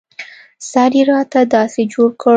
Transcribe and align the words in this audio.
سر 0.71 0.91
يې 0.97 1.03
راته 1.11 1.39
داسې 1.55 1.81
جوړ 1.93 2.09
کړ. 2.21 2.29